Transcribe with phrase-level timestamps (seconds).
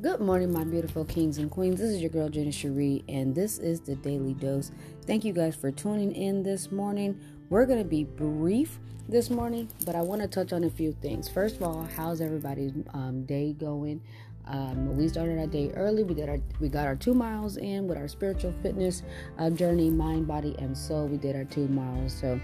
[0.00, 1.80] Good morning, my beautiful kings and queens.
[1.80, 4.70] This is your girl Jenny Cherie, and this is the Daily Dose.
[5.06, 7.18] Thank you guys for tuning in this morning.
[7.48, 11.28] We're to be brief this morning, but I want to touch on a few things.
[11.28, 14.00] First of all, how's everybody's um, day going?
[14.48, 16.02] Um, we started our day early.
[16.02, 19.02] We did our we got our two miles in with our spiritual fitness
[19.38, 21.06] uh, journey, mind, body, and soul.
[21.06, 22.14] We did our two miles.
[22.14, 22.40] So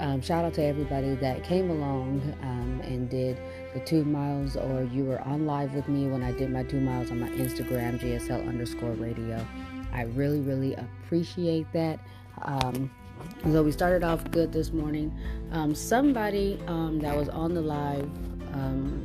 [0.00, 3.38] um, shout out to everybody that came along um, and did
[3.72, 6.80] the two miles, or you were on live with me when I did my two
[6.80, 9.44] miles on my Instagram, GSL underscore radio.
[9.92, 12.00] I really, really appreciate that.
[12.42, 12.90] Um,
[13.44, 15.16] so we started off good this morning.
[15.52, 18.10] Um, somebody that was on the live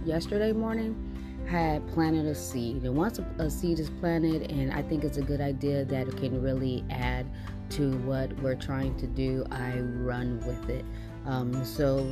[0.05, 1.08] yesterday morning
[1.49, 2.83] had planted a seed.
[2.83, 6.17] And once a, seed is planted, and I think it's a good idea that it
[6.17, 7.25] can really add
[7.71, 10.85] to what we're trying to do, I run with it.
[11.25, 12.11] Um, so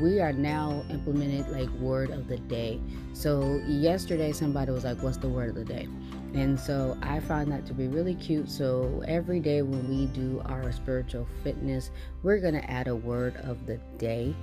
[0.00, 2.80] we are now implemented like word of the day.
[3.12, 5.88] So yesterday somebody was like, "What's the word of the day?"
[6.34, 8.48] And so I find that to be really cute.
[8.48, 11.90] So every day when we do our spiritual fitness,
[12.22, 14.34] we're gonna add a word of the day.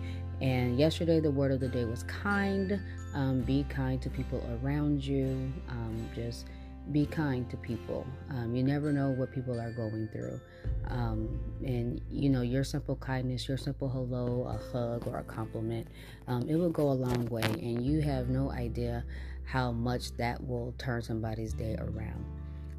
[0.43, 2.77] And yesterday the word of the day was kind.
[3.15, 5.53] Um, be kind to people around you.
[5.69, 6.47] Um, just
[6.91, 8.05] be kind to people.
[8.29, 10.41] Um, you never know what people are going through.
[10.89, 15.87] Um, and, you know, your simple kindness, your simple hello, a hug, or a compliment,
[16.27, 17.43] um, it will go a long way.
[17.43, 19.05] And you have no idea
[19.45, 22.25] how much that will turn somebody's day around.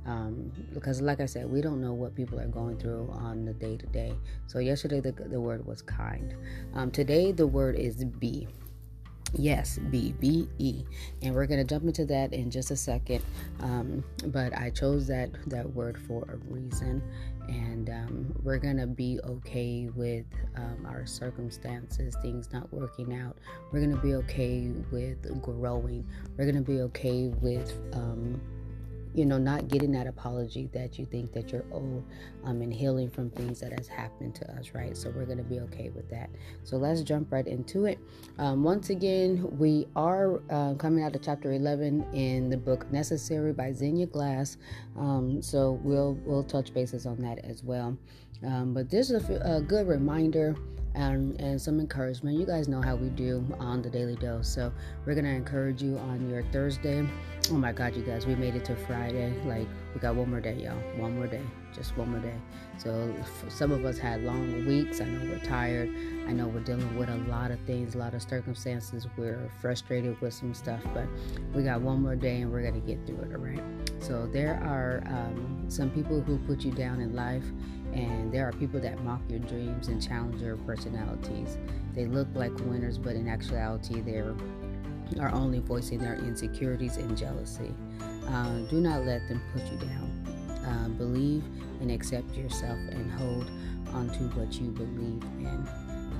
[0.06, 3.54] Um, because, like I said, we don't know what people are going through on the
[3.54, 4.12] day to day.
[4.46, 6.34] So, yesterday the, the word was kind.
[6.74, 8.48] Um, today, the word is be.
[9.36, 10.84] Yes, B B E,
[11.22, 13.20] and we're gonna jump into that in just a second.
[13.60, 17.02] Um, but I chose that that word for a reason,
[17.48, 20.24] and um, we're gonna be okay with
[20.54, 23.36] um, our circumstances, things not working out.
[23.72, 26.06] We're gonna be okay with growing.
[26.36, 28.40] We're gonna be okay with um,
[29.14, 32.04] you know, not getting that apology that you think that you're owed
[32.44, 34.96] um, and healing from things that has happened to us, right?
[34.96, 36.30] So we're going to be okay with that.
[36.64, 37.98] So let's jump right into it.
[38.38, 43.52] Um, once again, we are uh, coming out of chapter 11 in the book Necessary
[43.52, 44.56] by Zenja Glass.
[44.96, 47.96] Um, so we'll we'll touch bases on that as well.
[48.44, 50.56] Um, but this is a, a good reminder
[50.94, 52.38] and, and some encouragement.
[52.38, 54.48] You guys know how we do on the Daily Dose.
[54.48, 54.72] So
[55.04, 57.06] we're going to encourage you on your Thursday.
[57.50, 59.34] Oh my God, you guys, we made it to Friday.
[59.44, 60.78] Like, we got one more day, y'all.
[60.96, 61.42] One more day.
[61.74, 62.34] Just one more day.
[62.78, 63.14] So
[63.50, 65.02] some of us had long weeks.
[65.02, 65.90] I know we're tired.
[66.26, 69.06] I know we're dealing with a lot of things, a lot of circumstances.
[69.18, 71.04] We're frustrated with some stuff, but
[71.52, 73.62] we got one more day and we're to get through it, all right?
[73.98, 77.44] So there are um, some people who put you down in life
[77.92, 81.58] and there are people that mock your dreams and challenge your personalities.
[81.94, 84.22] They look like winners, but in actuality, they
[85.18, 87.74] are only voicing their insecurities and jealousy.
[88.26, 90.10] Uh, do not let them put you down.
[90.66, 91.44] Uh, believe
[91.80, 93.50] and accept yourself and hold
[93.92, 95.68] onto what you believe in.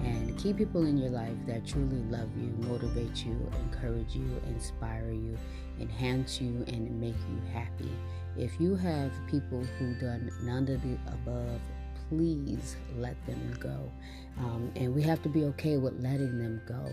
[0.05, 5.11] And keep people in your life that truly love you, motivate you, encourage you, inspire
[5.11, 5.39] you,
[5.81, 7.91] enhance you, and make you happy.
[8.37, 11.61] If you have people who done none of the above,
[12.09, 13.91] please let them go.
[14.39, 16.89] Um, and we have to be okay with letting them go.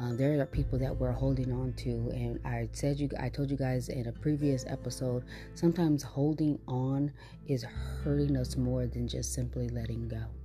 [0.00, 3.50] Uh, there are people that we're holding on to, and I said you, I told
[3.50, 5.24] you guys in a previous episode.
[5.54, 7.12] Sometimes holding on
[7.46, 7.64] is
[8.02, 10.39] hurting us more than just simply letting go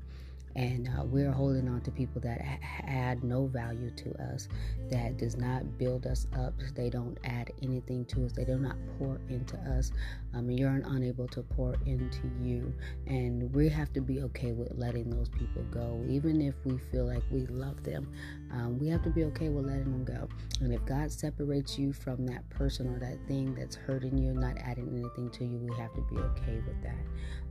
[0.55, 2.41] and uh, we're holding on to people that
[2.87, 4.47] add no value to us
[4.89, 6.53] that does not build us up.
[6.75, 8.31] They don't add anything to us.
[8.31, 9.91] They do not pour into us.
[10.33, 12.73] Um, you're unable to pour into you.
[13.07, 16.03] And we have to be okay with letting those people go.
[16.07, 18.07] Even if we feel like we love them
[18.51, 20.29] um, we have to be okay with letting them go.
[20.61, 24.57] And if god separates you from that person or that thing that's hurting you not
[24.59, 26.95] adding anything to you we have to be okay with that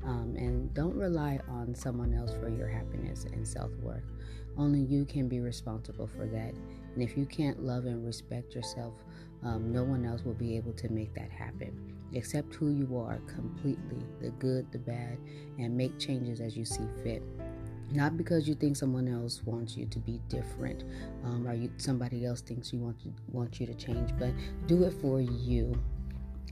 [0.05, 4.05] um, and don't rely on someone else for your happiness and self worth.
[4.57, 6.55] Only you can be responsible for that.
[6.95, 8.95] And if you can't love and respect yourself,
[9.43, 11.93] um, no one else will be able to make that happen.
[12.15, 15.19] Accept who you are completely the good, the bad,
[15.59, 17.23] and make changes as you see fit
[17.91, 20.85] not because you think someone else wants you to be different
[21.25, 24.33] um, or you, somebody else thinks you want to want you to change but
[24.67, 25.75] do it for you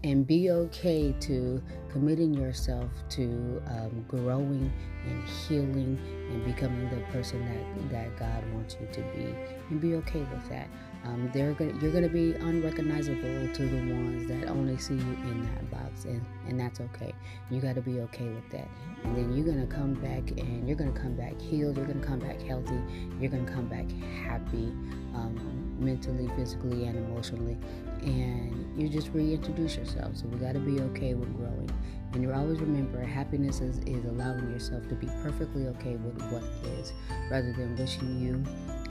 [0.05, 4.73] and be okay to committing yourself to um, growing
[5.07, 5.99] and healing
[6.31, 9.35] and becoming the person that, that God wants you to be
[9.71, 10.69] and be okay with that.
[11.05, 15.01] Um, they're gonna, you're going to be unrecognizable to the ones that only see you
[15.01, 17.13] in that box, and, and that's okay.
[17.51, 18.69] You got to be okay with that.
[19.03, 21.87] And then you're going to come back and you're going to come back healed, you're
[21.87, 22.81] going to come back healthy,
[23.21, 23.91] you're going to come back
[24.25, 24.73] happy
[25.15, 27.59] um, mentally, physically, and emotionally.
[28.03, 30.17] And you just reintroduce yourself.
[30.17, 31.71] So we got to be okay with growing.
[32.13, 36.43] And you always remember happiness is, is allowing yourself to be perfectly okay with what
[36.79, 36.93] is
[37.31, 38.35] rather than wishing you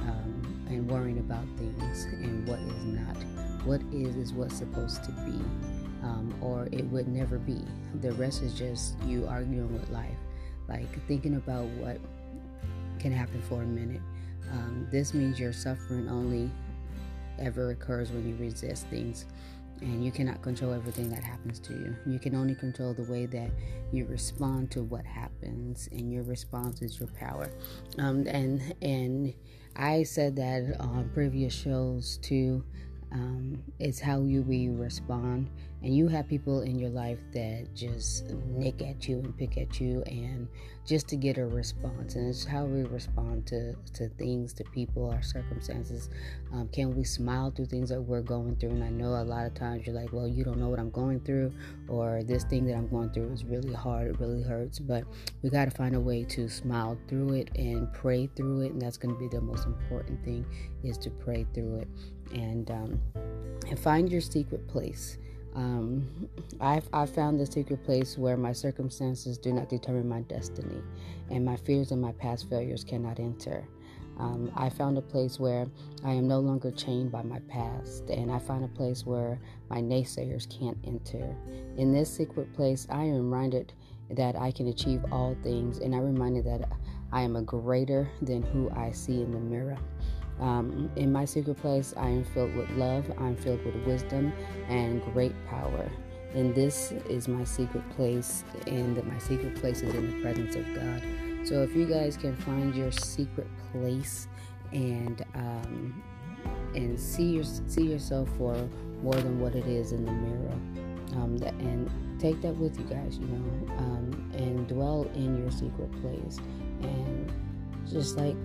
[0.07, 3.17] um, and worrying about things and what is not.
[3.65, 5.39] What is is what's supposed to be,
[6.01, 7.61] um, or it would never be.
[8.01, 10.17] The rest is just you arguing with life,
[10.67, 11.99] like thinking about what
[12.97, 14.01] can happen for a minute.
[14.51, 16.49] Um, this means your suffering only
[17.37, 19.25] ever occurs when you resist things
[19.81, 21.95] and you cannot control everything that happens to you.
[22.05, 23.51] You can only control the way that
[23.91, 27.49] you respond to what happens, and your response is your power.
[27.97, 29.33] Um, and and
[29.75, 32.63] I said that on previous shows too.
[33.11, 35.49] Um, it's how you we respond.
[35.83, 39.81] And you have people in your life that just nick at you and pick at
[39.81, 40.47] you and
[40.85, 42.15] just to get a response.
[42.15, 46.09] And it's how we respond to, to things to people our circumstances.
[46.53, 48.71] Um, can we smile through things that we're going through?
[48.71, 50.91] And i know a lot of times you're like well you don't know what i'm
[50.91, 51.51] going through
[51.87, 54.07] or this thing that i'm going through is really hard.
[54.07, 54.79] It really hurts.
[54.79, 55.03] But
[55.41, 58.73] we got to find a way to smile through it and pray through it.
[58.73, 60.45] And that's going to be the most important thing
[60.83, 61.87] is to pray through it
[62.33, 62.99] and um,
[63.67, 65.17] and find your secret place
[65.55, 66.29] um,
[66.59, 70.81] I've, i found the secret place where my circumstances do not determine my destiny,
[71.29, 73.65] and my fears and my past failures cannot enter.
[74.17, 75.67] Um, I found a place where
[76.05, 79.39] I am no longer chained by my past, and I find a place where
[79.69, 81.35] my naysayers can't enter.
[81.77, 83.73] In this secret place, I am reminded
[84.11, 86.69] that I can achieve all things, and I'm reminded that
[87.11, 89.77] I am a greater than who I see in the mirror.
[90.39, 94.33] Um, in my secret place, I am filled with love, I'm filled with wisdom
[94.67, 95.89] and great power.
[96.33, 100.65] And this is my secret place, and my secret place is in the presence of
[100.73, 101.03] God.
[101.43, 104.27] So if you guys can find your secret place
[104.71, 106.03] and um,
[106.73, 108.55] and see your see yourself for
[109.03, 110.53] more than what it is in the mirror,
[111.15, 111.89] um, and
[112.19, 116.37] take that with you guys, you know, um, and dwell in your secret place,
[116.81, 117.31] and
[117.91, 118.37] just like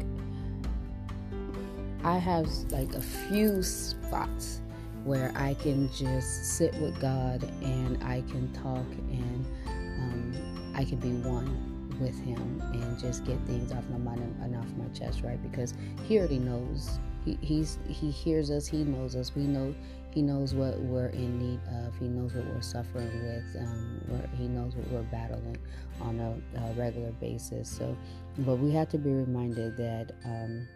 [2.06, 4.60] I have like a few spots
[5.02, 10.98] where I can just sit with God and I can talk and um, I can
[10.98, 15.22] be one with Him and just get things off my mind and off my chest,
[15.24, 15.42] right?
[15.50, 15.74] Because
[16.06, 17.00] He already knows.
[17.24, 18.68] He, he's He hears us.
[18.68, 19.34] He knows us.
[19.34, 19.74] We know.
[20.12, 21.98] He knows what we're in need of.
[21.98, 23.56] He knows what we're suffering with.
[23.60, 24.00] Um,
[24.38, 25.58] he knows what we're battling
[26.00, 27.68] on a, a, regular basis.
[27.68, 27.96] So,
[28.38, 30.12] but we have to be reminded that.
[30.24, 30.68] Um,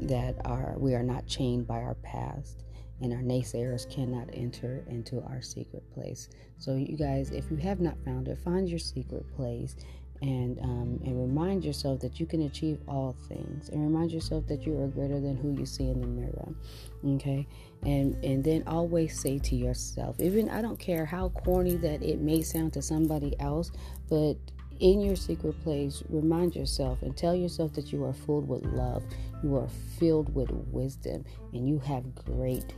[0.00, 2.64] that are we are not chained by our past
[3.00, 6.28] and our naysayers cannot enter into our secret place.
[6.58, 9.74] So, you guys, if you have not found it, find your secret place
[10.22, 14.64] and um, and remind yourself that you can achieve all things, and remind yourself that
[14.64, 16.54] you are greater than who you see in the mirror.
[17.16, 17.46] Okay,
[17.82, 22.20] and and then always say to yourself, even I don't care how corny that it
[22.20, 23.72] may sound to somebody else,
[24.08, 24.36] but
[24.82, 29.04] in your secret place, remind yourself and tell yourself that you are filled with love,
[29.42, 29.68] you are
[29.98, 32.74] filled with wisdom, and you have great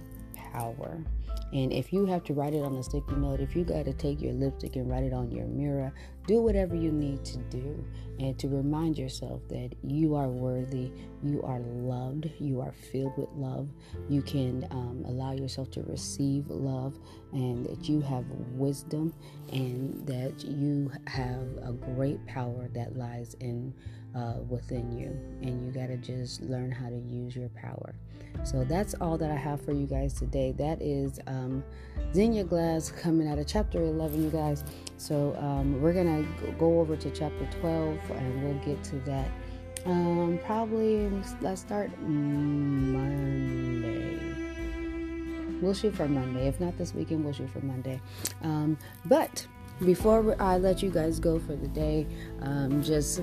[1.55, 3.93] And if you have to write it on a sticky note, if you got to
[3.93, 5.93] take your lipstick and write it on your mirror,
[6.27, 7.85] do whatever you need to do
[8.19, 10.91] and to remind yourself that you are worthy,
[11.23, 13.69] you are loved, you are filled with love.
[14.09, 16.99] You can um, allow yourself to receive love
[17.33, 19.15] and that you have wisdom
[19.53, 23.73] and that you have a great power that lies in
[24.17, 25.09] uh, within you.
[25.43, 27.95] And you got to just learn how to use your power.
[28.43, 30.44] So that's all that I have for you guys today.
[30.53, 31.65] That is um,
[32.13, 34.65] Zenja Glass coming out of chapter 11, you guys.
[34.99, 39.29] So um, we're going to go over to chapter 12 and we'll get to that.
[39.87, 41.11] Um, probably
[41.41, 43.55] let's start Monday.
[45.61, 46.49] We'll shoot for Monday.
[46.49, 48.01] If not this weekend, we'll shoot for Monday.
[48.43, 49.47] Um, but
[49.85, 52.07] before I let you guys go for the day,
[52.41, 53.21] um, just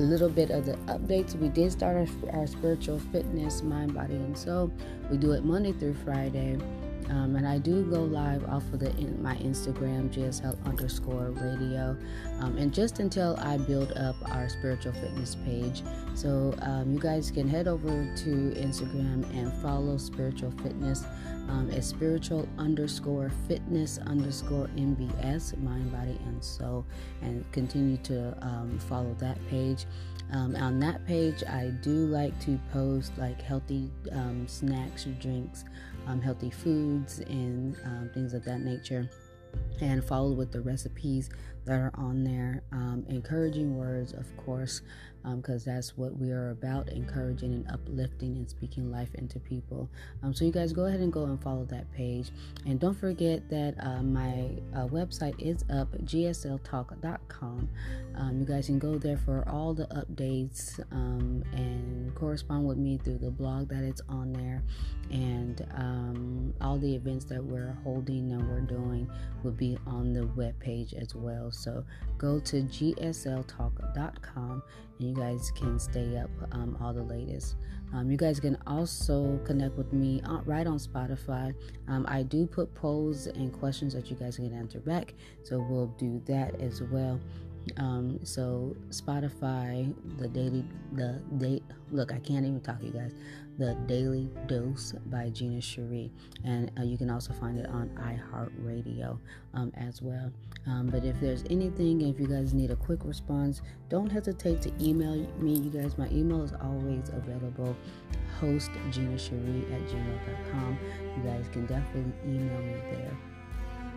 [0.00, 1.34] little bit of the updates.
[1.34, 4.70] We did start our, our spiritual fitness, mind, body, and soul.
[5.10, 6.58] We do it Monday through Friday.
[7.10, 11.96] Um, and I do go live off of the in, my Instagram, GSL underscore radio,
[12.40, 15.82] um, and just until I build up our spiritual fitness page.
[16.14, 21.04] So um, you guys can head over to Instagram and follow spiritual fitness.
[21.48, 26.84] Um, it's spiritual underscore fitness underscore MBS, mind, body, and soul,
[27.22, 29.86] and continue to um, follow that page.
[30.32, 35.64] Um, on that page, I do like to post like healthy um, snacks or drinks,
[36.06, 39.08] um, healthy foods, and um, things of that nature.
[39.80, 41.30] And follow with the recipes
[41.64, 42.62] that are on there.
[42.72, 44.82] Um, encouraging words, of course,
[45.34, 49.90] because um, that's what we are about encouraging and uplifting and speaking life into people.
[50.22, 52.30] Um, so, you guys go ahead and go and follow that page.
[52.64, 57.68] And don't forget that uh, my uh, website is up, gsltalk.com.
[58.16, 62.98] Um, you guys can go there for all the updates um, and correspond with me
[62.98, 64.62] through the blog that it's on there.
[65.10, 69.10] And um, all the events that we're holding and we're doing
[69.42, 71.50] will be on the web page as well.
[71.50, 71.84] So,
[72.18, 74.62] go to gsltalk.com
[74.98, 77.56] and you guys can stay up um, all the latest.
[77.94, 81.54] Um, you guys can also connect with me on, right on Spotify.
[81.88, 85.94] Um, I do put polls and questions that you guys can answer back, so we'll
[85.98, 87.20] do that as well.
[87.76, 91.64] Um, so Spotify, the daily, the date.
[91.90, 93.14] Look, I can't even talk, you guys.
[93.58, 96.12] The Daily Dose by Gina Cherie,
[96.44, 99.18] and uh, you can also find it on iHeartRadio
[99.54, 100.30] um, as well.
[100.66, 104.72] Um, but if there's anything, if you guys need a quick response, don't hesitate to
[104.78, 105.54] email me.
[105.54, 107.74] You guys, my email is always available.
[108.40, 110.78] Host Gina Cherie at gmail.com.
[111.16, 113.16] You guys can definitely email me there.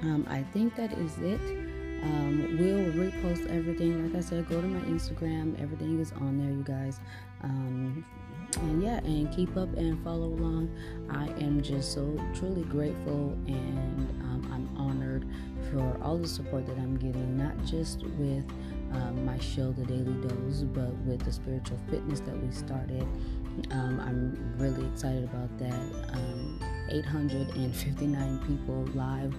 [0.04, 1.69] Um, I think that is it.
[2.04, 4.12] Um, we'll repost everything.
[4.12, 5.62] Like I said, go to my Instagram.
[5.62, 7.00] Everything is on there, you guys.
[7.44, 8.06] Um,
[8.58, 10.70] and yeah, and keep up and follow along.
[11.10, 15.26] I am just so truly grateful and um, I'm honored
[15.72, 18.44] for all the support that I'm getting, not just with
[18.92, 23.08] um, my show, The Daily Dose, but with the spiritual fitness that we started.
[23.72, 26.14] Um, I'm really excited about that.
[26.14, 29.36] Um, 859 people live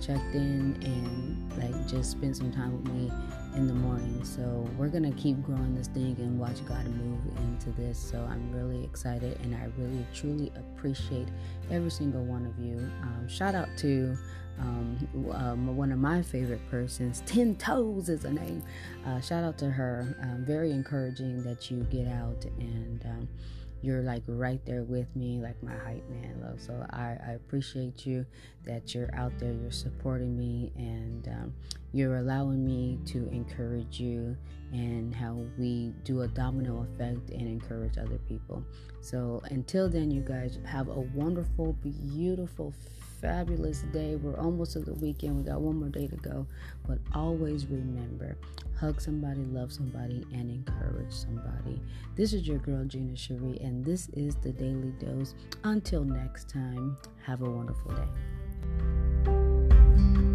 [0.00, 3.10] checked in and like just spent some time with me
[3.56, 4.24] in the morning.
[4.24, 7.98] So we're gonna keep growing this thing and watch God move into this.
[7.98, 11.28] So I'm really excited and I really truly appreciate
[11.70, 12.78] every single one of you.
[13.02, 14.16] Um, shout out to
[14.58, 18.62] um, um, one of my favorite persons, Ten Toes is a name.
[19.06, 20.16] Uh, shout out to her.
[20.22, 23.28] Um, very encouraging that you get out and um,
[23.82, 26.60] you're like right there with me, like my hype man, love.
[26.60, 28.24] So I, I appreciate you
[28.64, 31.54] that you're out there, you're supporting me, and um,
[31.92, 34.36] you're allowing me to encourage you
[34.72, 38.64] and how we do a domino effect and encourage other people.
[39.00, 42.72] So until then, you guys have a wonderful, beautiful,
[43.20, 44.16] fabulous day.
[44.16, 45.36] We're almost to the weekend.
[45.36, 46.46] We got one more day to go.
[46.86, 48.36] But always remember
[48.82, 51.80] hug somebody, love somebody, and encourage somebody.
[52.16, 55.36] This is your girl, Gina Cherie, and this is the Daily Dose.
[55.62, 58.08] Until next time, have a wonderful day.
[59.24, 60.31] thank you